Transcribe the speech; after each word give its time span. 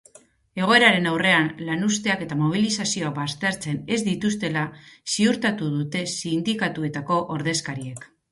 Egoeraren 0.59 1.09
aurrean 1.09 1.49
lanuzteak 1.67 2.23
eta 2.25 2.37
mobilizazioak 2.39 3.13
baztertzen 3.19 3.77
ez 3.97 4.01
dituztela 4.09 4.65
ziurtatu 5.17 5.71
dute 5.77 6.03
sindikatuetako 6.23 7.21
ordezkariek. 7.37 8.09